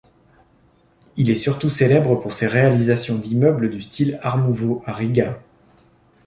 Il 1.15 1.29
est 1.29 1.35
surtout 1.35 1.69
célèbre 1.69 2.15
pour 2.15 2.33
ses 2.33 2.47
réalisations 2.47 3.19
d'immeubles 3.19 3.69
du 3.69 3.79
style 3.81 4.17
Art 4.23 4.39
nouveau 4.39 4.81
à 4.87 4.93
Riga. 4.93 5.37